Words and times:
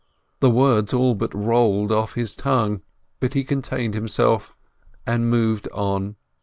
The 0.39 0.49
words 0.49 0.95
all 0.95 1.13
but 1.13 1.31
rolled 1.31 1.91
off 1.91 2.15
his 2.15 2.35
tongue, 2.35 2.81
but 3.19 3.35
he 3.35 3.43
contained 3.43 3.93
himself, 3.93 4.57
and 5.05 5.29
moved 5.29 5.67
on. 5.73 6.15